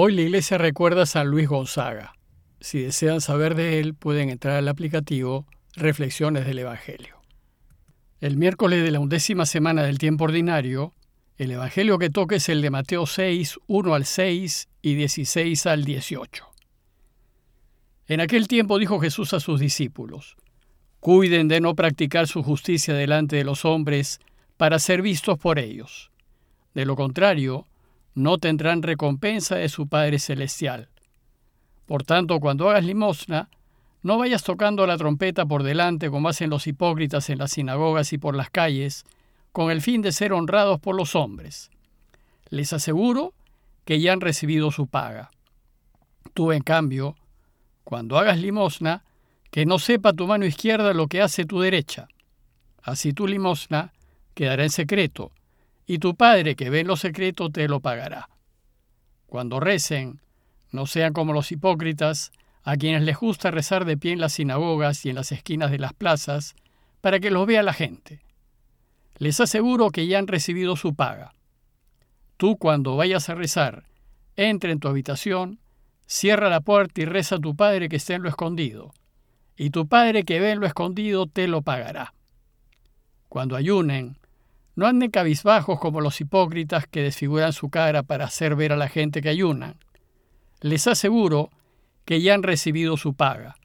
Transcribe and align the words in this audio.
Hoy 0.00 0.14
la 0.14 0.22
iglesia 0.22 0.58
recuerda 0.58 1.02
a 1.02 1.06
San 1.06 1.26
Luis 1.26 1.48
Gonzaga. 1.48 2.14
Si 2.60 2.80
desean 2.80 3.20
saber 3.20 3.56
de 3.56 3.80
él, 3.80 3.94
pueden 3.94 4.30
entrar 4.30 4.54
al 4.54 4.68
aplicativo 4.68 5.44
Reflexiones 5.74 6.46
del 6.46 6.60
Evangelio. 6.60 7.16
El 8.20 8.36
miércoles 8.36 8.84
de 8.84 8.92
la 8.92 9.00
undécima 9.00 9.44
semana 9.44 9.82
del 9.82 9.98
tiempo 9.98 10.22
ordinario, 10.22 10.94
el 11.36 11.50
Evangelio 11.50 11.98
que 11.98 12.10
toque 12.10 12.36
es 12.36 12.48
el 12.48 12.62
de 12.62 12.70
Mateo 12.70 13.06
6, 13.06 13.58
1 13.66 13.92
al 13.92 14.04
6 14.04 14.68
y 14.82 14.94
16 14.94 15.66
al 15.66 15.82
18. 15.82 16.46
En 18.06 18.20
aquel 18.20 18.46
tiempo 18.46 18.78
dijo 18.78 19.00
Jesús 19.00 19.34
a 19.34 19.40
sus 19.40 19.58
discípulos, 19.58 20.36
Cuiden 21.00 21.48
de 21.48 21.60
no 21.60 21.74
practicar 21.74 22.28
su 22.28 22.44
justicia 22.44 22.94
delante 22.94 23.34
de 23.34 23.42
los 23.42 23.64
hombres 23.64 24.20
para 24.56 24.78
ser 24.78 25.02
vistos 25.02 25.40
por 25.40 25.58
ellos. 25.58 26.12
De 26.72 26.84
lo 26.84 26.94
contrario, 26.94 27.66
no 28.14 28.38
tendrán 28.38 28.82
recompensa 28.82 29.56
de 29.56 29.68
su 29.68 29.88
Padre 29.88 30.18
Celestial. 30.18 30.88
Por 31.86 32.02
tanto, 32.02 32.40
cuando 32.40 32.68
hagas 32.68 32.84
limosna, 32.84 33.48
no 34.02 34.18
vayas 34.18 34.44
tocando 34.44 34.86
la 34.86 34.96
trompeta 34.96 35.46
por 35.46 35.62
delante 35.62 36.10
como 36.10 36.28
hacen 36.28 36.50
los 36.50 36.66
hipócritas 36.66 37.30
en 37.30 37.38
las 37.38 37.52
sinagogas 37.52 38.12
y 38.12 38.18
por 38.18 38.36
las 38.36 38.50
calles, 38.50 39.04
con 39.52 39.70
el 39.70 39.80
fin 39.80 40.02
de 40.02 40.12
ser 40.12 40.32
honrados 40.32 40.80
por 40.80 40.94
los 40.94 41.14
hombres. 41.14 41.70
Les 42.50 42.72
aseguro 42.72 43.34
que 43.84 44.00
ya 44.00 44.12
han 44.12 44.20
recibido 44.20 44.70
su 44.70 44.86
paga. 44.86 45.30
Tú, 46.34 46.52
en 46.52 46.62
cambio, 46.62 47.16
cuando 47.84 48.18
hagas 48.18 48.38
limosna, 48.38 49.04
que 49.50 49.66
no 49.66 49.78
sepa 49.78 50.12
tu 50.12 50.26
mano 50.26 50.44
izquierda 50.44 50.92
lo 50.92 51.06
que 51.08 51.22
hace 51.22 51.44
tu 51.44 51.60
derecha. 51.60 52.08
Así 52.82 53.12
tu 53.12 53.26
limosna 53.26 53.92
quedará 54.34 54.62
en 54.62 54.70
secreto, 54.70 55.32
y 55.88 55.98
tu 55.98 56.14
Padre 56.14 56.54
que 56.54 56.68
ve 56.68 56.80
en 56.80 56.86
lo 56.86 56.96
secreto 56.96 57.50
te 57.50 57.66
lo 57.66 57.80
pagará. 57.80 58.28
Cuando 59.26 59.58
recen, 59.58 60.20
no 60.70 60.84
sean 60.84 61.14
como 61.14 61.32
los 61.32 61.50
hipócritas, 61.50 62.30
a 62.62 62.76
quienes 62.76 63.02
les 63.02 63.16
gusta 63.16 63.50
rezar 63.50 63.86
de 63.86 63.96
pie 63.96 64.12
en 64.12 64.20
las 64.20 64.34
sinagogas 64.34 65.06
y 65.06 65.08
en 65.08 65.14
las 65.14 65.32
esquinas 65.32 65.70
de 65.70 65.78
las 65.78 65.94
plazas, 65.94 66.54
para 67.00 67.20
que 67.20 67.30
los 67.30 67.46
vea 67.46 67.62
la 67.62 67.72
gente. 67.72 68.20
Les 69.16 69.40
aseguro 69.40 69.88
que 69.88 70.06
ya 70.06 70.18
han 70.18 70.26
recibido 70.26 70.76
su 70.76 70.94
paga. 70.94 71.34
Tú 72.36 72.58
cuando 72.58 72.94
vayas 72.94 73.30
a 73.30 73.34
rezar, 73.34 73.84
entra 74.36 74.70
en 74.70 74.80
tu 74.80 74.88
habitación, 74.88 75.58
cierra 76.06 76.50
la 76.50 76.60
puerta 76.60 77.00
y 77.00 77.06
reza 77.06 77.36
a 77.36 77.40
tu 77.40 77.56
Padre 77.56 77.88
que 77.88 77.96
esté 77.96 78.12
en 78.12 78.22
lo 78.22 78.28
escondido, 78.28 78.92
y 79.56 79.70
tu 79.70 79.88
Padre 79.88 80.24
que 80.24 80.38
ve 80.38 80.50
en 80.50 80.60
lo 80.60 80.66
escondido 80.66 81.26
te 81.26 81.48
lo 81.48 81.62
pagará. 81.62 82.12
Cuando 83.30 83.56
ayunen, 83.56 84.17
no 84.78 84.86
anden 84.86 85.10
cabizbajos 85.10 85.80
como 85.80 86.00
los 86.00 86.20
hipócritas 86.20 86.86
que 86.86 87.02
desfiguran 87.02 87.52
su 87.52 87.68
cara 87.68 88.04
para 88.04 88.26
hacer 88.26 88.54
ver 88.54 88.72
a 88.72 88.76
la 88.76 88.88
gente 88.88 89.20
que 89.20 89.28
ayunan. 89.28 89.74
Les 90.60 90.86
aseguro 90.86 91.50
que 92.04 92.22
ya 92.22 92.34
han 92.34 92.44
recibido 92.44 92.96
su 92.96 93.14
paga. 93.14 93.56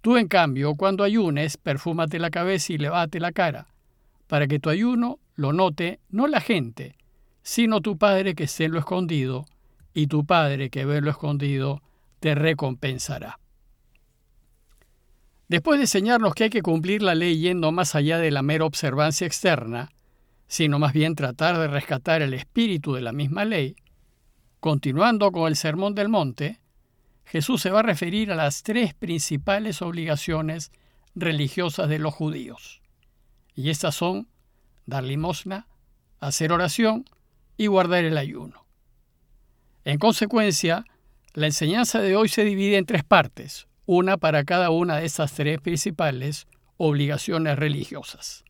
Tú, 0.00 0.16
en 0.16 0.26
cambio, 0.26 0.74
cuando 0.74 1.04
ayunes, 1.04 1.56
perfúmate 1.56 2.18
la 2.18 2.30
cabeza 2.30 2.72
y 2.72 2.78
levate 2.78 3.20
la 3.20 3.30
cara, 3.30 3.68
para 4.26 4.48
que 4.48 4.58
tu 4.58 4.70
ayuno 4.70 5.20
lo 5.36 5.52
note 5.52 6.00
no 6.08 6.26
la 6.26 6.40
gente, 6.40 6.96
sino 7.44 7.80
tu 7.80 7.96
Padre 7.96 8.34
que 8.34 8.42
esté 8.42 8.64
en 8.64 8.72
lo 8.72 8.80
escondido, 8.80 9.44
y 9.94 10.08
tu 10.08 10.26
Padre 10.26 10.68
que 10.68 10.84
ve 10.84 11.00
lo 11.00 11.10
escondido 11.10 11.80
te 12.18 12.34
recompensará. 12.34 13.38
Después 15.46 15.78
de 15.78 15.84
enseñarnos 15.84 16.34
que 16.34 16.42
hay 16.42 16.50
que 16.50 16.62
cumplir 16.62 17.02
la 17.02 17.14
ley 17.14 17.38
yendo 17.38 17.70
más 17.70 17.94
allá 17.94 18.18
de 18.18 18.32
la 18.32 18.42
mera 18.42 18.64
observancia 18.64 19.28
externa, 19.28 19.93
sino 20.46 20.78
más 20.78 20.92
bien 20.92 21.14
tratar 21.14 21.58
de 21.58 21.68
rescatar 21.68 22.22
el 22.22 22.34
espíritu 22.34 22.94
de 22.94 23.02
la 23.02 23.12
misma 23.12 23.44
ley, 23.44 23.76
continuando 24.60 25.32
con 25.32 25.48
el 25.48 25.56
Sermón 25.56 25.94
del 25.94 26.08
Monte, 26.08 26.60
Jesús 27.24 27.62
se 27.62 27.70
va 27.70 27.80
a 27.80 27.82
referir 27.82 28.30
a 28.30 28.36
las 28.36 28.62
tres 28.62 28.94
principales 28.94 29.82
obligaciones 29.82 30.70
religiosas 31.14 31.88
de 31.88 31.98
los 31.98 32.14
judíos. 32.14 32.82
Y 33.54 33.70
estas 33.70 33.94
son 33.94 34.28
dar 34.86 35.04
limosna, 35.04 35.66
hacer 36.20 36.52
oración 36.52 37.04
y 37.56 37.66
guardar 37.66 38.04
el 38.04 38.18
ayuno. 38.18 38.66
En 39.84 39.98
consecuencia, 39.98 40.84
la 41.34 41.46
enseñanza 41.46 42.00
de 42.00 42.16
hoy 42.16 42.28
se 42.28 42.44
divide 42.44 42.78
en 42.78 42.86
tres 42.86 43.04
partes, 43.04 43.66
una 43.86 44.16
para 44.16 44.44
cada 44.44 44.70
una 44.70 44.96
de 44.96 45.06
estas 45.06 45.32
tres 45.32 45.60
principales 45.60 46.46
obligaciones 46.76 47.58
religiosas. 47.58 48.43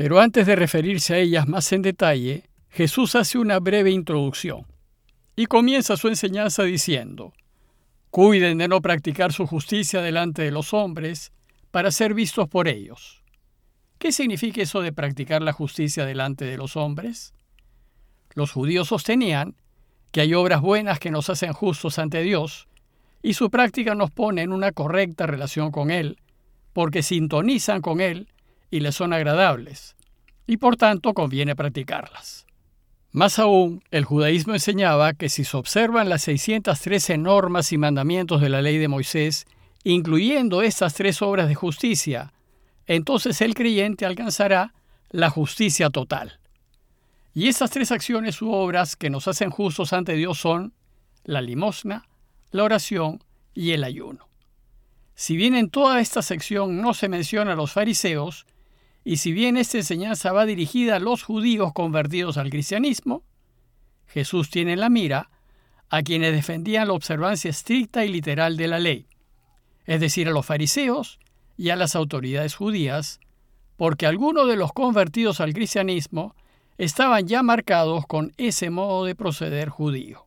Pero 0.00 0.18
antes 0.18 0.46
de 0.46 0.56
referirse 0.56 1.12
a 1.12 1.18
ellas 1.18 1.46
más 1.46 1.70
en 1.72 1.82
detalle, 1.82 2.44
Jesús 2.70 3.14
hace 3.16 3.36
una 3.36 3.60
breve 3.60 3.90
introducción 3.90 4.64
y 5.36 5.44
comienza 5.44 5.98
su 5.98 6.08
enseñanza 6.08 6.62
diciendo, 6.62 7.34
Cuiden 8.08 8.56
de 8.56 8.66
no 8.66 8.80
practicar 8.80 9.34
su 9.34 9.46
justicia 9.46 10.00
delante 10.00 10.40
de 10.40 10.52
los 10.52 10.72
hombres 10.72 11.32
para 11.70 11.90
ser 11.90 12.14
vistos 12.14 12.48
por 12.48 12.66
ellos. 12.66 13.22
¿Qué 13.98 14.10
significa 14.10 14.62
eso 14.62 14.80
de 14.80 14.94
practicar 14.94 15.42
la 15.42 15.52
justicia 15.52 16.06
delante 16.06 16.46
de 16.46 16.56
los 16.56 16.76
hombres? 16.78 17.34
Los 18.32 18.52
judíos 18.52 18.88
sostenían 18.88 19.54
que 20.12 20.22
hay 20.22 20.32
obras 20.32 20.62
buenas 20.62 20.98
que 20.98 21.10
nos 21.10 21.28
hacen 21.28 21.52
justos 21.52 21.98
ante 21.98 22.22
Dios, 22.22 22.68
y 23.22 23.34
su 23.34 23.50
práctica 23.50 23.94
nos 23.94 24.10
pone 24.10 24.40
en 24.40 24.54
una 24.54 24.72
correcta 24.72 25.26
relación 25.26 25.70
con 25.70 25.90
Él, 25.90 26.16
porque 26.72 27.02
sintonizan 27.02 27.82
con 27.82 28.00
Él 28.00 28.28
y 28.70 28.80
le 28.80 28.92
son 28.92 29.12
agradables, 29.12 29.96
y 30.46 30.56
por 30.56 30.76
tanto 30.76 31.14
conviene 31.14 31.56
practicarlas. 31.56 32.46
Más 33.12 33.40
aún, 33.40 33.82
el 33.90 34.04
judaísmo 34.04 34.54
enseñaba 34.54 35.14
que 35.14 35.28
si 35.28 35.44
se 35.44 35.56
observan 35.56 36.08
las 36.08 36.22
613 36.22 37.18
normas 37.18 37.72
y 37.72 37.78
mandamientos 37.78 38.40
de 38.40 38.48
la 38.48 38.62
ley 38.62 38.78
de 38.78 38.86
Moisés, 38.86 39.46
incluyendo 39.82 40.62
estas 40.62 40.94
tres 40.94 41.20
obras 41.20 41.48
de 41.48 41.56
justicia, 41.56 42.32
entonces 42.86 43.40
el 43.40 43.54
creyente 43.54 44.06
alcanzará 44.06 44.74
la 45.10 45.28
justicia 45.28 45.90
total. 45.90 46.38
Y 47.34 47.48
estas 47.48 47.70
tres 47.70 47.90
acciones 47.90 48.42
u 48.42 48.52
obras 48.52 48.96
que 48.96 49.10
nos 49.10 49.26
hacen 49.28 49.50
justos 49.50 49.92
ante 49.92 50.14
Dios 50.14 50.38
son 50.38 50.72
la 51.24 51.40
limosna, 51.40 52.06
la 52.50 52.64
oración 52.64 53.22
y 53.54 53.72
el 53.72 53.84
ayuno. 53.84 54.28
Si 55.14 55.36
bien 55.36 55.54
en 55.54 55.70
toda 55.70 56.00
esta 56.00 56.22
sección 56.22 56.80
no 56.80 56.94
se 56.94 57.08
menciona 57.08 57.52
a 57.52 57.56
los 57.56 57.72
fariseos, 57.72 58.46
y 59.04 59.16
si 59.16 59.32
bien 59.32 59.56
esta 59.56 59.78
enseñanza 59.78 60.32
va 60.32 60.46
dirigida 60.46 60.96
a 60.96 61.00
los 61.00 61.22
judíos 61.22 61.72
convertidos 61.72 62.36
al 62.36 62.50
cristianismo, 62.50 63.22
Jesús 64.06 64.50
tiene 64.50 64.74
en 64.74 64.80
la 64.80 64.90
mira 64.90 65.30
a 65.88 66.02
quienes 66.02 66.32
defendían 66.32 66.88
la 66.88 66.94
observancia 66.94 67.50
estricta 67.50 68.04
y 68.04 68.08
literal 68.08 68.56
de 68.56 68.68
la 68.68 68.78
ley, 68.78 69.06
es 69.86 70.00
decir, 70.00 70.28
a 70.28 70.32
los 70.32 70.46
fariseos 70.46 71.18
y 71.56 71.70
a 71.70 71.76
las 71.76 71.96
autoridades 71.96 72.54
judías, 72.54 73.20
porque 73.76 74.06
algunos 74.06 74.46
de 74.48 74.56
los 74.56 74.72
convertidos 74.72 75.40
al 75.40 75.54
cristianismo 75.54 76.34
estaban 76.78 77.26
ya 77.26 77.42
marcados 77.42 78.06
con 78.06 78.32
ese 78.36 78.70
modo 78.70 79.04
de 79.04 79.14
proceder 79.14 79.68
judío. 79.68 80.26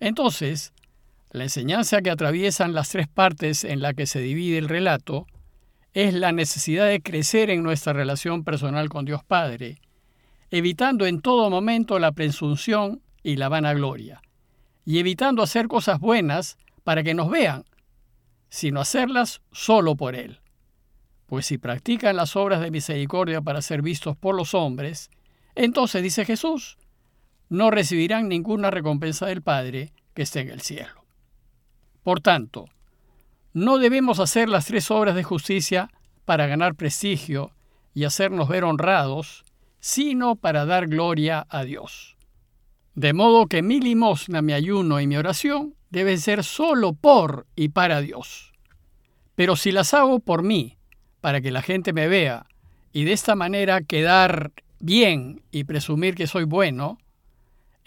Entonces, 0.00 0.72
la 1.30 1.44
enseñanza 1.44 2.02
que 2.02 2.10
atraviesan 2.10 2.74
las 2.74 2.90
tres 2.90 3.08
partes 3.08 3.64
en 3.64 3.80
la 3.80 3.94
que 3.94 4.06
se 4.06 4.20
divide 4.20 4.58
el 4.58 4.68
relato 4.68 5.26
es 5.96 6.12
la 6.12 6.30
necesidad 6.30 6.86
de 6.88 7.00
crecer 7.00 7.48
en 7.48 7.62
nuestra 7.62 7.94
relación 7.94 8.44
personal 8.44 8.90
con 8.90 9.06
Dios 9.06 9.24
Padre, 9.24 9.80
evitando 10.50 11.06
en 11.06 11.22
todo 11.22 11.48
momento 11.48 11.98
la 11.98 12.12
presunción 12.12 13.00
y 13.22 13.36
la 13.36 13.48
vanagloria, 13.48 14.20
y 14.84 14.98
evitando 14.98 15.42
hacer 15.42 15.68
cosas 15.68 15.98
buenas 15.98 16.58
para 16.84 17.02
que 17.02 17.14
nos 17.14 17.30
vean, 17.30 17.64
sino 18.50 18.82
hacerlas 18.82 19.40
solo 19.52 19.96
por 19.96 20.16
Él. 20.16 20.40
Pues 21.24 21.46
si 21.46 21.56
practican 21.56 22.14
las 22.14 22.36
obras 22.36 22.60
de 22.60 22.70
misericordia 22.70 23.40
para 23.40 23.62
ser 23.62 23.80
vistos 23.80 24.18
por 24.18 24.34
los 24.34 24.52
hombres, 24.52 25.08
entonces, 25.54 26.02
dice 26.02 26.26
Jesús, 26.26 26.76
no 27.48 27.70
recibirán 27.70 28.28
ninguna 28.28 28.70
recompensa 28.70 29.24
del 29.24 29.40
Padre 29.40 29.94
que 30.12 30.24
esté 30.24 30.40
en 30.40 30.50
el 30.50 30.60
cielo. 30.60 31.06
Por 32.02 32.20
tanto, 32.20 32.68
no 33.56 33.78
debemos 33.78 34.20
hacer 34.20 34.50
las 34.50 34.66
tres 34.66 34.90
obras 34.90 35.14
de 35.14 35.22
justicia 35.22 35.88
para 36.26 36.46
ganar 36.46 36.74
prestigio 36.74 37.52
y 37.94 38.04
hacernos 38.04 38.50
ver 38.50 38.64
honrados, 38.64 39.46
sino 39.80 40.36
para 40.36 40.66
dar 40.66 40.88
gloria 40.88 41.46
a 41.48 41.64
Dios. 41.64 42.18
De 42.94 43.14
modo 43.14 43.46
que 43.46 43.62
mi 43.62 43.80
limosna, 43.80 44.42
mi 44.42 44.52
ayuno 44.52 45.00
y 45.00 45.06
mi 45.06 45.16
oración 45.16 45.74
deben 45.88 46.20
ser 46.20 46.44
solo 46.44 46.92
por 46.92 47.46
y 47.56 47.70
para 47.70 48.02
Dios. 48.02 48.52
Pero 49.36 49.56
si 49.56 49.72
las 49.72 49.94
hago 49.94 50.20
por 50.20 50.42
mí, 50.42 50.76
para 51.22 51.40
que 51.40 51.50
la 51.50 51.62
gente 51.62 51.94
me 51.94 52.08
vea, 52.08 52.44
y 52.92 53.04
de 53.04 53.12
esta 53.12 53.36
manera 53.36 53.80
quedar 53.80 54.52
bien 54.80 55.40
y 55.50 55.64
presumir 55.64 56.14
que 56.14 56.26
soy 56.26 56.44
bueno, 56.44 56.98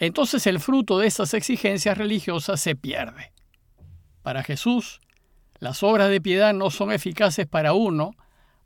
entonces 0.00 0.48
el 0.48 0.58
fruto 0.58 0.98
de 0.98 1.06
estas 1.06 1.32
exigencias 1.32 1.96
religiosas 1.96 2.60
se 2.60 2.74
pierde. 2.74 3.30
Para 4.22 4.42
Jesús, 4.42 5.00
las 5.60 5.82
obras 5.82 6.10
de 6.10 6.20
piedad 6.20 6.52
no 6.54 6.70
son 6.70 6.90
eficaces 6.90 7.46
para 7.46 7.74
uno 7.74 8.16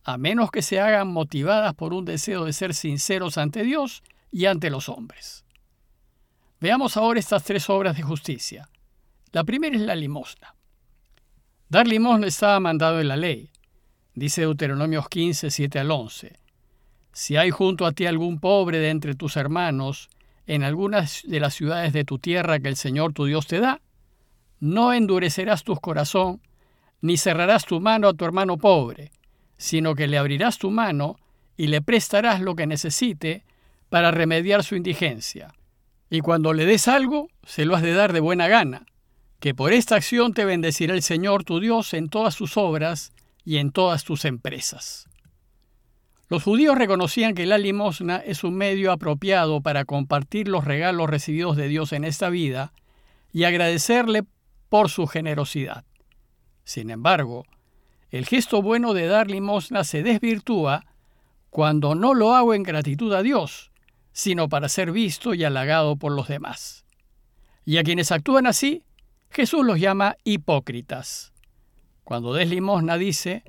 a 0.04 0.16
menos 0.16 0.50
que 0.50 0.62
se 0.62 0.80
hagan 0.80 1.08
motivadas 1.08 1.74
por 1.74 1.92
un 1.92 2.04
deseo 2.04 2.44
de 2.44 2.52
ser 2.52 2.74
sinceros 2.74 3.36
ante 3.36 3.64
Dios 3.64 4.02
y 4.30 4.46
ante 4.46 4.70
los 4.70 4.88
hombres. 4.88 5.44
Veamos 6.60 6.96
ahora 6.96 7.18
estas 7.18 7.42
tres 7.44 7.68
obras 7.68 7.96
de 7.96 8.02
justicia. 8.02 8.68
La 9.32 9.44
primera 9.44 9.76
es 9.76 9.82
la 9.82 9.96
limosna. 9.96 10.54
Dar 11.68 11.86
limosna 11.86 12.26
estaba 12.26 12.60
mandado 12.60 13.00
en 13.00 13.08
la 13.08 13.16
ley. 13.16 13.50
Dice 14.14 14.42
Deuteronomios 14.42 15.08
15, 15.08 15.50
7 15.50 15.78
al 15.80 15.90
11. 15.90 16.38
Si 17.12 17.36
hay 17.36 17.50
junto 17.50 17.86
a 17.86 17.92
ti 17.92 18.06
algún 18.06 18.38
pobre 18.38 18.78
de 18.78 18.90
entre 18.90 19.14
tus 19.14 19.36
hermanos 19.36 20.08
en 20.46 20.62
algunas 20.62 21.22
de 21.24 21.40
las 21.40 21.54
ciudades 21.54 21.92
de 21.92 22.04
tu 22.04 22.18
tierra 22.18 22.60
que 22.60 22.68
el 22.68 22.76
Señor 22.76 23.12
tu 23.12 23.24
Dios 23.24 23.46
te 23.46 23.58
da, 23.58 23.80
no 24.60 24.92
endurecerás 24.92 25.64
tu 25.64 25.74
corazón, 25.76 26.40
ni 27.04 27.18
cerrarás 27.18 27.66
tu 27.66 27.82
mano 27.82 28.08
a 28.08 28.14
tu 28.14 28.24
hermano 28.24 28.56
pobre, 28.56 29.10
sino 29.58 29.94
que 29.94 30.06
le 30.06 30.16
abrirás 30.16 30.56
tu 30.56 30.70
mano 30.70 31.18
y 31.54 31.66
le 31.66 31.82
prestarás 31.82 32.40
lo 32.40 32.56
que 32.56 32.66
necesite 32.66 33.44
para 33.90 34.10
remediar 34.10 34.64
su 34.64 34.74
indigencia. 34.74 35.52
Y 36.08 36.20
cuando 36.20 36.54
le 36.54 36.64
des 36.64 36.88
algo, 36.88 37.28
se 37.42 37.66
lo 37.66 37.76
has 37.76 37.82
de 37.82 37.92
dar 37.92 38.14
de 38.14 38.20
buena 38.20 38.48
gana, 38.48 38.86
que 39.38 39.54
por 39.54 39.74
esta 39.74 39.96
acción 39.96 40.32
te 40.32 40.46
bendecirá 40.46 40.94
el 40.94 41.02
Señor 41.02 41.44
tu 41.44 41.60
Dios 41.60 41.92
en 41.92 42.08
todas 42.08 42.36
tus 42.36 42.56
obras 42.56 43.12
y 43.44 43.58
en 43.58 43.70
todas 43.70 44.04
tus 44.04 44.24
empresas. 44.24 45.06
Los 46.30 46.42
judíos 46.42 46.78
reconocían 46.78 47.34
que 47.34 47.44
la 47.44 47.58
limosna 47.58 48.16
es 48.16 48.44
un 48.44 48.54
medio 48.54 48.90
apropiado 48.90 49.60
para 49.60 49.84
compartir 49.84 50.48
los 50.48 50.64
regalos 50.64 51.10
recibidos 51.10 51.58
de 51.58 51.68
Dios 51.68 51.92
en 51.92 52.04
esta 52.04 52.30
vida 52.30 52.72
y 53.30 53.44
agradecerle 53.44 54.22
por 54.70 54.88
su 54.88 55.06
generosidad. 55.06 55.84
Sin 56.64 56.90
embargo, 56.90 57.44
el 58.10 58.26
gesto 58.26 58.62
bueno 58.62 58.94
de 58.94 59.06
dar 59.06 59.30
limosna 59.30 59.84
se 59.84 60.02
desvirtúa 60.02 60.86
cuando 61.50 61.94
no 61.94 62.14
lo 62.14 62.34
hago 62.34 62.54
en 62.54 62.62
gratitud 62.62 63.12
a 63.12 63.22
Dios, 63.22 63.70
sino 64.12 64.48
para 64.48 64.68
ser 64.68 64.92
visto 64.92 65.34
y 65.34 65.44
halagado 65.44 65.96
por 65.96 66.12
los 66.12 66.28
demás. 66.28 66.84
Y 67.64 67.78
a 67.78 67.84
quienes 67.84 68.12
actúan 68.12 68.46
así, 68.46 68.82
Jesús 69.30 69.64
los 69.64 69.78
llama 69.78 70.16
hipócritas. 70.24 71.32
Cuando 72.02 72.34
des 72.34 72.48
limosna 72.48 72.98
dice, 72.98 73.44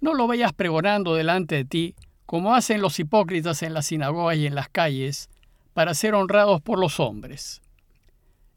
no 0.00 0.14
lo 0.14 0.26
vayas 0.26 0.52
pregonando 0.52 1.14
delante 1.14 1.56
de 1.56 1.64
ti 1.64 1.94
como 2.26 2.54
hacen 2.54 2.80
los 2.80 2.98
hipócritas 2.98 3.62
en 3.62 3.74
las 3.74 3.86
sinagogas 3.86 4.36
y 4.36 4.46
en 4.46 4.54
las 4.54 4.68
calles, 4.68 5.28
para 5.74 5.94
ser 5.94 6.14
honrados 6.14 6.62
por 6.62 6.78
los 6.78 7.00
hombres. 7.00 7.60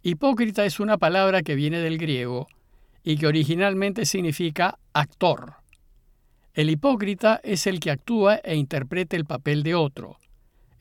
Hipócrita 0.03 0.65
es 0.65 0.80
una 0.80 0.98
palabra 0.98 1.42
que 1.42 1.56
viene 1.56 1.80
del 1.80 1.98
griego 1.98 2.48
y 3.07 3.15
que 3.15 3.25
originalmente 3.25 4.06
significa 4.06 4.80
actor. 4.92 5.54
El 6.54 6.69
hipócrita 6.69 7.39
es 7.42 7.65
el 7.65 7.80
que 7.80 7.89
actúa 7.89 8.36
e 8.44 8.57
interpreta 8.57 9.15
el 9.15 9.24
papel 9.24 9.63
de 9.63 9.75
otro, 9.75 10.19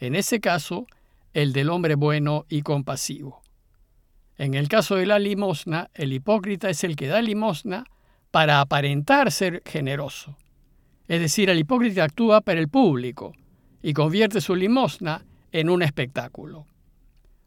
en 0.01 0.17
ese 0.17 0.41
caso, 0.41 0.89
el 1.35 1.53
del 1.53 1.71
hombre 1.71 1.95
bueno 1.95 2.45
y 2.49 2.63
compasivo. 2.63 3.43
En 4.39 4.55
el 4.55 4.67
caso 4.67 4.97
de 4.97 5.07
la 5.07 5.21
limosna, 5.21 5.89
el 5.95 6.13
hipócrita 6.13 6.69
es 6.69 6.83
el 6.83 6.97
que 6.97 7.07
da 7.07 7.23
limosna 7.23 7.85
para 8.33 8.61
aparentar 8.61 9.31
ser 9.31 9.63
generoso. 9.65 10.37
Es 11.07 11.21
decir, 11.21 11.49
el 11.49 11.61
hipócrita 11.61 12.03
actúa 12.03 12.41
para 12.41 12.59
el 12.59 12.69
público 12.69 13.35
y 13.85 13.93
convierte 13.93 14.41
su 14.41 14.57
limosna 14.57 15.25
en 15.53 15.71
un 15.71 15.81
espectáculo. 15.81 16.67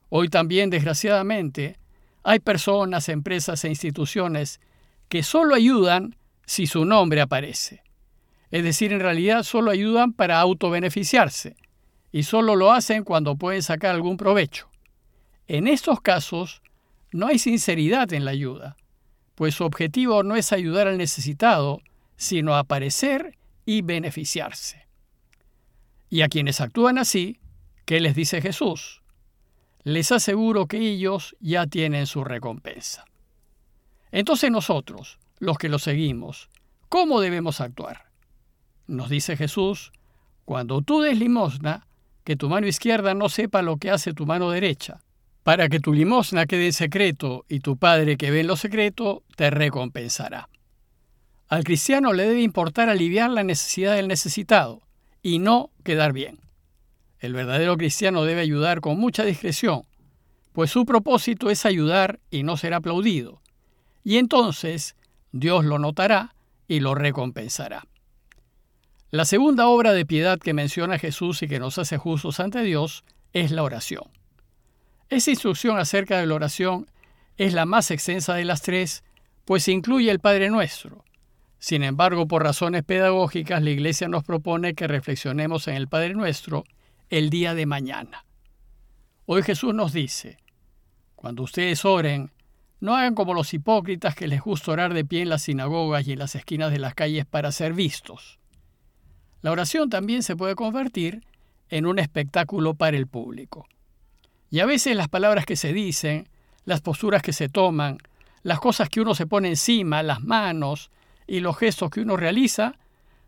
Hoy 0.08 0.30
también, 0.30 0.70
desgraciadamente, 0.70 1.76
hay 2.24 2.40
personas, 2.40 3.10
empresas 3.10 3.66
e 3.66 3.68
instituciones 3.68 4.62
que 5.10 5.24
solo 5.24 5.56
ayudan 5.56 6.16
si 6.46 6.68
su 6.68 6.86
nombre 6.86 7.22
aparece. 7.22 7.84
Es 8.52 8.64
decir, 8.64 8.94
en 8.94 9.00
realidad 9.00 9.44
solo 9.44 9.72
ayudan 9.72 10.14
para 10.14 10.40
autobeneficiarse 10.40 11.56
y 12.12 12.24
solo 12.24 12.56
lo 12.56 12.72
hacen 12.72 13.04
cuando 13.04 13.36
pueden 13.36 13.62
sacar 13.62 13.94
algún 13.94 14.18
provecho. 14.18 14.70
En 15.48 15.68
estos 15.68 16.02
casos, 16.02 16.62
no 17.12 17.28
hay 17.28 17.40
sinceridad 17.40 18.14
en 18.14 18.26
la 18.26 18.32
ayuda, 18.32 18.78
pues 19.36 19.56
su 19.56 19.64
objetivo 19.64 20.24
no 20.24 20.36
es 20.36 20.52
ayudar 20.52 20.88
al 20.88 20.98
necesitado, 20.98 21.82
sino 22.18 22.56
aparecer 22.56 23.38
y 23.66 23.82
beneficiarse. 23.82 24.88
Y 26.10 26.22
a 26.22 26.28
quienes 26.28 26.62
actúan 26.62 26.98
así, 26.98 27.40
¿qué 27.86 28.00
les 28.00 28.16
dice 28.16 28.42
Jesús? 28.42 29.02
Les 29.84 30.12
aseguro 30.12 30.68
que 30.68 30.78
ellos 30.80 31.36
ya 31.40 31.68
tienen 31.68 32.06
su 32.06 32.24
recompensa. 32.24 33.06
Entonces 34.12 34.52
nosotros, 34.52 35.20
los 35.40 35.58
que 35.58 35.70
lo 35.70 35.80
seguimos, 35.80 36.50
¿cómo 36.90 37.22
debemos 37.22 37.62
actuar? 37.62 38.06
Nos 38.88 39.10
dice 39.10 39.38
Jesús, 39.38 39.92
cuando 40.46 40.82
tú 40.82 41.02
des 41.02 41.18
limosna, 41.18 41.86
que 42.24 42.36
tu 42.36 42.50
mano 42.50 42.68
izquierda 42.68 43.14
no 43.14 43.30
sepa 43.30 43.62
lo 43.62 43.78
que 43.78 43.92
hace 43.92 44.14
tu 44.14 44.26
mano 44.26 44.50
derecha, 44.50 45.00
para 45.44 45.70
que 45.70 45.80
tu 45.80 45.94
limosna 45.94 46.46
quede 46.46 46.68
en 46.68 46.74
secreto 46.74 47.46
y 47.48 47.60
tu 47.60 47.78
Padre 47.78 48.18
que 48.18 48.32
ve 48.32 48.42
en 48.42 48.48
lo 48.48 48.56
secreto 48.56 49.24
te 49.36 49.50
recompensará. 49.50 50.50
Al 51.48 51.64
cristiano 51.64 52.14
le 52.14 52.28
debe 52.28 52.42
importar 52.42 52.90
aliviar 52.90 53.32
la 53.32 53.44
necesidad 53.44 53.96
del 53.96 54.08
necesitado 54.08 54.82
y 55.24 55.40
no 55.40 55.72
quedar 55.84 56.14
bien. 56.14 56.40
El 57.20 57.34
verdadero 57.34 57.78
cristiano 57.78 58.24
debe 58.24 58.42
ayudar 58.42 58.82
con 58.82 59.00
mucha 59.00 59.26
discreción, 59.26 59.84
pues 60.54 60.72
su 60.72 60.86
propósito 60.86 61.50
es 61.50 61.66
ayudar 61.66 62.20
y 62.30 62.44
no 62.44 62.56
ser 62.56 62.74
aplaudido. 62.74 63.42
Y 64.04 64.18
entonces 64.18 64.96
Dios 65.32 65.66
lo 65.66 65.80
notará 65.80 66.36
y 66.68 66.80
lo 66.80 66.96
recompensará. 66.96 67.86
La 69.12 69.26
segunda 69.26 69.68
obra 69.68 69.94
de 69.94 70.06
piedad 70.06 70.40
que 70.40 70.54
menciona 70.54 71.00
Jesús 71.00 71.42
y 71.42 71.48
que 71.48 71.60
nos 71.60 71.78
hace 71.78 71.98
justos 71.98 72.40
ante 72.40 72.62
Dios 72.62 73.04
es 73.34 73.52
la 73.52 73.64
oración. 73.64 74.04
Esa 75.10 75.32
instrucción 75.32 75.80
acerca 75.80 76.20
de 76.20 76.28
la 76.28 76.36
oración 76.36 76.88
es 77.38 77.54
la 77.54 77.66
más 77.66 77.90
extensa 77.90 78.36
de 78.36 78.46
las 78.46 78.62
tres, 78.62 79.04
pues 79.46 79.68
incluye 79.68 80.12
el 80.12 80.20
Padre 80.20 80.50
Nuestro, 80.50 81.04
sin 81.60 81.84
embargo, 81.84 82.26
por 82.26 82.44
razones 82.44 82.84
pedagógicas, 82.84 83.62
la 83.62 83.70
Iglesia 83.70 84.08
nos 84.08 84.24
propone 84.24 84.76
que 84.76 84.88
reflexionemos 84.88 85.68
en 85.68 85.76
el 85.76 85.90
Padre 85.90 86.14
Nuestro 86.14 86.64
el 87.10 87.30
día 87.30 87.54
de 87.54 87.66
mañana. 87.66 88.26
Hoy 89.26 89.44
Jesús 89.44 89.74
nos 89.74 89.92
dice, 89.92 90.38
cuando 91.18 91.44
ustedes 91.44 91.84
oren, 91.84 92.32
no 92.80 92.96
hagan 92.96 93.16
como 93.16 93.34
los 93.34 93.54
hipócritas 93.54 94.16
que 94.16 94.28
les 94.28 94.42
gusta 94.42 94.72
orar 94.72 94.94
de 94.94 95.06
pie 95.06 95.22
en 95.22 95.30
las 95.30 95.44
sinagogas 95.44 96.08
y 96.08 96.14
en 96.14 96.20
las 96.20 96.36
esquinas 96.36 96.72
de 96.72 96.80
las 96.80 96.94
calles 96.94 97.26
para 97.26 97.52
ser 97.52 97.74
vistos. 97.74 98.40
La 99.42 99.52
oración 99.52 99.90
también 99.90 100.24
se 100.24 100.36
puede 100.36 100.56
convertir 100.56 101.24
en 101.70 101.86
un 101.86 102.00
espectáculo 102.00 102.74
para 102.74 102.98
el 102.98 103.08
público. 103.08 103.68
Y 104.50 104.60
a 104.60 104.66
veces 104.66 104.96
las 104.96 105.08
palabras 105.08 105.46
que 105.46 105.56
se 105.56 105.74
dicen, 105.74 106.28
las 106.66 106.82
posturas 106.82 107.22
que 107.22 107.34
se 107.34 107.50
toman, 107.50 107.98
las 108.44 108.60
cosas 108.60 108.90
que 108.90 109.02
uno 109.02 109.14
se 109.14 109.28
pone 109.28 109.50
encima, 109.50 110.02
las 110.04 110.22
manos, 110.22 110.92
y 111.28 111.42
los 111.42 111.58
gestos 111.58 111.92
que 111.92 112.02
uno 112.02 112.18
realiza 112.18 112.74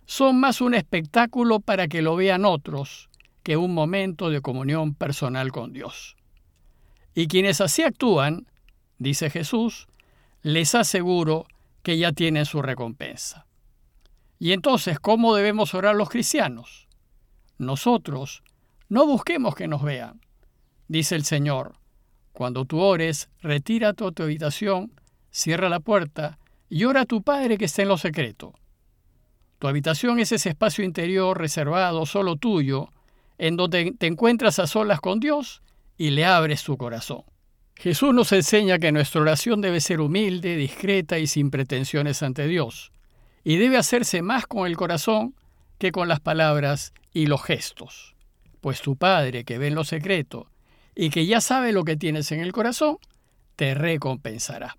son 0.06 0.40
más 0.40 0.60
un 0.60 0.74
espectáculo 0.74 1.60
para 1.60 1.88
que 1.88 2.02
lo 2.02 2.16
vean 2.16 2.46
otros 2.46 3.10
que 3.44 3.58
un 3.58 3.74
momento 3.74 4.30
de 4.30 4.42
comunión 4.42 4.94
personal 4.94 5.52
con 5.52 5.74
Dios. 5.74 6.16
Y 7.14 7.28
quienes 7.28 7.62
así 7.62 7.84
actúan, 7.84 8.48
dice 9.02 9.32
Jesús, 9.32 9.88
les 10.44 10.76
aseguro 10.76 11.48
que 11.82 11.98
ya 11.98 12.12
tienen 12.12 12.46
su 12.46 12.62
recompensa. 12.62 13.48
Y 14.38 14.52
entonces, 14.52 15.00
¿cómo 15.00 15.34
debemos 15.34 15.74
orar 15.74 15.96
los 15.96 16.10
cristianos? 16.10 16.88
Nosotros 17.58 18.44
no 18.90 19.08
busquemos 19.08 19.56
que 19.56 19.68
nos 19.68 19.82
vean. 19.82 20.22
Dice 20.88 21.16
el 21.16 21.26
Señor, 21.26 21.78
cuando 22.32 22.66
tú 22.66 22.80
ores, 22.80 23.30
retírate 23.42 24.06
a 24.06 24.12
tu 24.12 24.22
habitación, 24.22 24.94
cierra 25.32 25.68
la 25.68 25.80
puerta 25.80 26.38
y 26.70 26.86
ora 26.86 27.02
a 27.02 27.06
tu 27.06 27.24
Padre 27.24 27.58
que 27.58 27.66
está 27.66 27.82
en 27.82 27.88
lo 27.88 27.98
secreto. 27.98 28.54
Tu 29.58 29.68
habitación 29.68 30.20
es 30.20 30.32
ese 30.32 30.50
espacio 30.50 30.84
interior 30.84 31.40
reservado 31.40 32.06
solo 32.06 32.36
tuyo, 32.36 32.90
en 33.40 33.58
donde 33.58 33.96
te 33.98 34.06
encuentras 34.06 34.60
a 34.60 34.68
solas 34.68 35.02
con 35.02 35.20
Dios 35.20 35.64
y 35.98 36.12
le 36.12 36.26
abres 36.26 36.64
tu 36.64 36.78
corazón. 36.78 37.24
Jesús 37.82 38.14
nos 38.14 38.32
enseña 38.32 38.78
que 38.78 38.92
nuestra 38.92 39.22
oración 39.22 39.60
debe 39.60 39.82
ser 39.82 40.02
humilde, 40.02 40.56
discreta 40.56 41.18
y 41.18 41.26
sin 41.26 41.50
pretensiones 41.50 42.22
ante 42.22 42.46
Dios, 42.46 42.92
y 43.44 43.56
debe 43.58 43.78
hacerse 43.78 44.22
más 44.22 44.46
con 44.46 44.68
el 44.68 44.78
corazón 44.78 45.34
que 45.80 45.92
con 45.92 46.08
las 46.08 46.20
palabras 46.20 46.94
y 47.12 47.26
los 47.26 47.42
gestos, 47.42 48.16
pues 48.62 48.82
tu 48.82 48.98
Padre 48.98 49.46
que 49.46 49.58
ve 49.58 49.70
en 49.70 49.74
lo 49.74 49.84
secreto 49.84 50.52
y 50.94 51.10
que 51.10 51.26
ya 51.26 51.42
sabe 51.42 51.72
lo 51.72 51.84
que 51.84 51.98
tienes 51.98 52.32
en 52.32 52.42
el 52.42 52.52
corazón, 52.52 53.00
te 53.56 53.74
recompensará. 53.74 54.78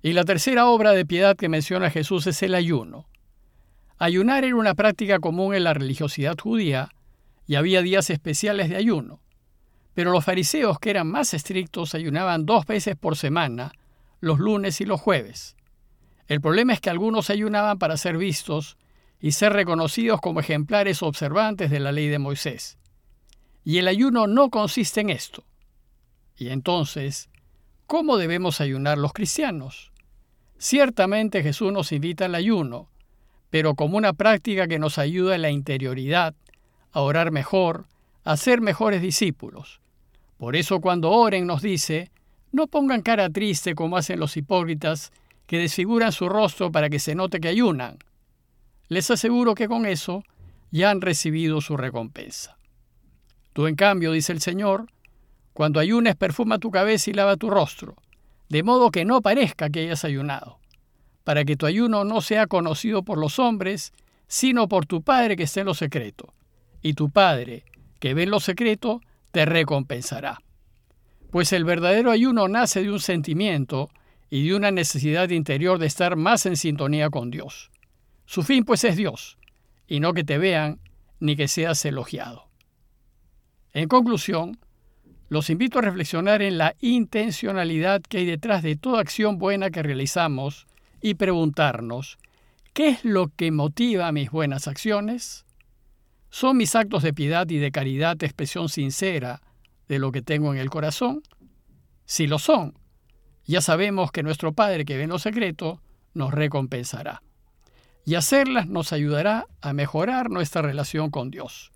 Y 0.00 0.14
la 0.14 0.24
tercera 0.24 0.68
obra 0.68 0.92
de 0.92 1.04
piedad 1.04 1.36
que 1.36 1.50
menciona 1.50 1.90
Jesús 1.90 2.26
es 2.26 2.42
el 2.42 2.54
ayuno. 2.54 3.08
Ayunar 3.98 4.44
era 4.44 4.56
una 4.56 4.74
práctica 4.74 5.18
común 5.18 5.54
en 5.54 5.64
la 5.64 5.74
religiosidad 5.74 6.38
judía 6.38 6.88
y 7.46 7.56
había 7.56 7.82
días 7.82 8.08
especiales 8.08 8.70
de 8.70 8.76
ayuno. 8.76 9.20
Pero 9.94 10.12
los 10.12 10.24
fariseos, 10.24 10.78
que 10.78 10.90
eran 10.90 11.08
más 11.08 11.34
estrictos, 11.34 11.94
ayunaban 11.94 12.46
dos 12.46 12.66
veces 12.66 12.96
por 12.96 13.16
semana, 13.16 13.72
los 14.20 14.38
lunes 14.38 14.80
y 14.80 14.84
los 14.84 15.00
jueves. 15.00 15.56
El 16.28 16.40
problema 16.40 16.72
es 16.72 16.80
que 16.80 16.90
algunos 16.90 17.30
ayunaban 17.30 17.78
para 17.78 17.96
ser 17.96 18.16
vistos 18.16 18.76
y 19.20 19.32
ser 19.32 19.52
reconocidos 19.52 20.20
como 20.20 20.40
ejemplares 20.40 21.02
observantes 21.02 21.70
de 21.70 21.80
la 21.80 21.92
ley 21.92 22.08
de 22.08 22.18
Moisés. 22.18 22.78
Y 23.64 23.78
el 23.78 23.88
ayuno 23.88 24.26
no 24.26 24.48
consiste 24.48 25.00
en 25.00 25.10
esto. 25.10 25.44
Y 26.36 26.48
entonces, 26.48 27.28
¿cómo 27.86 28.16
debemos 28.16 28.60
ayunar 28.60 28.96
los 28.96 29.12
cristianos? 29.12 29.92
Ciertamente 30.56 31.42
Jesús 31.42 31.72
nos 31.72 31.92
invita 31.92 32.26
al 32.26 32.34
ayuno, 32.34 32.88
pero 33.50 33.74
como 33.74 33.96
una 33.98 34.12
práctica 34.12 34.68
que 34.68 34.78
nos 34.78 34.98
ayuda 34.98 35.34
en 35.34 35.42
la 35.42 35.50
interioridad, 35.50 36.34
a 36.92 37.00
orar 37.00 37.30
mejor, 37.30 37.86
a 38.24 38.36
ser 38.36 38.60
mejores 38.60 39.02
discípulos. 39.02 39.80
Por 40.36 40.56
eso 40.56 40.80
cuando 40.80 41.10
oren 41.10 41.46
nos 41.46 41.62
dice, 41.62 42.10
no 42.52 42.66
pongan 42.66 43.02
cara 43.02 43.30
triste 43.30 43.74
como 43.74 43.96
hacen 43.96 44.20
los 44.20 44.36
hipócritas, 44.36 45.12
que 45.46 45.58
desfiguran 45.58 46.12
su 46.12 46.28
rostro 46.28 46.70
para 46.70 46.88
que 46.88 46.98
se 46.98 47.14
note 47.14 47.40
que 47.40 47.48
ayunan. 47.48 47.98
Les 48.88 49.10
aseguro 49.10 49.54
que 49.54 49.68
con 49.68 49.84
eso 49.84 50.22
ya 50.70 50.90
han 50.90 51.00
recibido 51.00 51.60
su 51.60 51.76
recompensa. 51.76 52.56
Tú, 53.52 53.66
en 53.66 53.74
cambio, 53.74 54.12
dice 54.12 54.32
el 54.32 54.40
Señor, 54.40 54.86
cuando 55.52 55.80
ayunes 55.80 56.14
perfuma 56.14 56.58
tu 56.58 56.70
cabeza 56.70 57.10
y 57.10 57.14
lava 57.14 57.36
tu 57.36 57.50
rostro, 57.50 57.96
de 58.48 58.62
modo 58.62 58.90
que 58.90 59.04
no 59.04 59.20
parezca 59.22 59.70
que 59.70 59.80
hayas 59.80 60.04
ayunado, 60.04 60.58
para 61.24 61.44
que 61.44 61.56
tu 61.56 61.66
ayuno 61.66 62.04
no 62.04 62.20
sea 62.20 62.46
conocido 62.46 63.02
por 63.02 63.18
los 63.18 63.38
hombres, 63.38 63.92
sino 64.26 64.68
por 64.68 64.86
tu 64.86 65.02
Padre 65.02 65.36
que 65.36 65.42
está 65.42 65.60
en 65.60 65.66
lo 65.66 65.74
secreto. 65.74 66.32
Y 66.82 66.94
tu 66.94 67.10
Padre, 67.10 67.64
que 68.00 68.14
ve 68.14 68.26
lo 68.26 68.40
secreto, 68.40 69.00
te 69.30 69.44
recompensará. 69.44 70.42
Pues 71.30 71.52
el 71.52 71.64
verdadero 71.64 72.10
ayuno 72.10 72.48
nace 72.48 72.82
de 72.82 72.90
un 72.90 72.98
sentimiento 72.98 73.90
y 74.30 74.48
de 74.48 74.54
una 74.54 74.72
necesidad 74.72 75.28
interior 75.30 75.78
de 75.78 75.86
estar 75.86 76.16
más 76.16 76.46
en 76.46 76.56
sintonía 76.56 77.10
con 77.10 77.30
Dios. 77.30 77.70
Su 78.26 78.42
fin 78.42 78.64
pues 78.64 78.82
es 78.84 78.96
Dios, 78.96 79.38
y 79.86 80.00
no 80.00 80.12
que 80.12 80.24
te 80.24 80.38
vean 80.38 80.80
ni 81.20 81.36
que 81.36 81.46
seas 81.46 81.84
elogiado. 81.84 82.48
En 83.72 83.88
conclusión, 83.88 84.58
los 85.28 85.50
invito 85.50 85.78
a 85.78 85.82
reflexionar 85.82 86.42
en 86.42 86.58
la 86.58 86.74
intencionalidad 86.80 88.02
que 88.02 88.18
hay 88.18 88.26
detrás 88.26 88.62
de 88.62 88.74
toda 88.74 89.00
acción 89.00 89.38
buena 89.38 89.70
que 89.70 89.82
realizamos 89.82 90.66
y 91.00 91.14
preguntarnos, 91.14 92.18
¿qué 92.72 92.88
es 92.88 93.04
lo 93.04 93.28
que 93.28 93.52
motiva 93.52 94.10
mis 94.10 94.30
buenas 94.30 94.66
acciones? 94.66 95.44
¿Son 96.30 96.56
mis 96.56 96.76
actos 96.76 97.02
de 97.02 97.12
piedad 97.12 97.48
y 97.50 97.58
de 97.58 97.72
caridad 97.72 98.22
expresión 98.22 98.68
sincera 98.68 99.42
de 99.88 99.98
lo 99.98 100.12
que 100.12 100.22
tengo 100.22 100.52
en 100.54 100.60
el 100.60 100.70
corazón? 100.70 101.22
Si 102.04 102.26
lo 102.26 102.38
son, 102.38 102.78
ya 103.46 103.60
sabemos 103.60 104.12
que 104.12 104.22
nuestro 104.22 104.52
Padre 104.52 104.84
que 104.84 104.96
ve 104.96 105.02
en 105.02 105.10
lo 105.10 105.18
secreto 105.18 105.82
nos 106.14 106.32
recompensará. 106.32 107.22
Y 108.04 108.14
hacerlas 108.14 108.68
nos 108.68 108.92
ayudará 108.92 109.46
a 109.60 109.72
mejorar 109.72 110.30
nuestra 110.30 110.62
relación 110.62 111.10
con 111.10 111.30
Dios. 111.30 111.72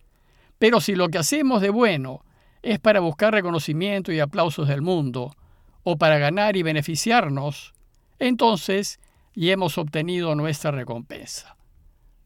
Pero 0.59 0.81
si 0.81 0.95
lo 0.95 1.09
que 1.09 1.19
hacemos 1.19 1.61
de 1.61 1.71
bueno 1.71 2.25
es 2.63 2.79
para 2.79 3.01
buscar 3.01 3.35
reconocimiento 3.35 4.13
y 4.13 4.21
aplausos 4.21 4.69
del 4.69 4.83
mundo, 4.83 5.35
o 5.83 5.99
para 5.99 6.19
ganar 6.19 6.57
y 6.57 6.63
beneficiarnos, 6.63 7.75
entonces 8.19 9.01
ya 9.35 9.53
hemos 9.53 9.79
obtenido 9.79 10.35
nuestra 10.35 10.71
recompensa. 10.71 11.57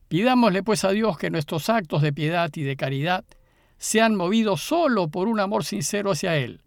Pidámosle 0.09 0.63
pues 0.63 0.85
a 0.85 0.91
Dios 0.91 1.19
que 1.19 1.31
nuestros 1.31 1.69
actos 1.69 2.03
de 2.03 2.13
piedad 2.13 2.51
y 2.55 2.63
de 2.63 2.77
caridad 2.77 3.25
sean 3.77 4.17
movidos 4.17 4.63
solo 4.63 5.09
por 5.09 5.29
un 5.29 5.39
amor 5.39 5.65
sincero 5.65 6.13
hacia 6.13 6.37
Él, 6.37 6.63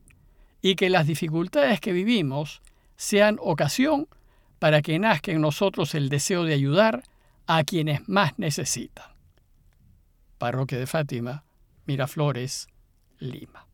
y 0.61 0.75
que 0.75 0.89
las 0.89 1.07
dificultades 1.07 1.79
que 1.79 1.91
vivimos 1.91 2.61
sean 2.95 3.37
ocasión 3.41 4.07
para 4.59 4.81
que 4.81 4.99
nazca 4.99 5.31
en 5.31 5.41
nosotros 5.41 5.95
el 5.95 6.09
deseo 6.09 6.43
de 6.43 6.53
ayudar 6.53 7.03
a 7.47 7.63
quienes 7.63 8.07
más 8.07 8.37
necesitan. 8.37 9.05
Parroquia 10.37 10.77
de 10.77 10.87
Fátima, 10.87 11.43
Miraflores, 11.85 12.67
Lima. 13.19 13.70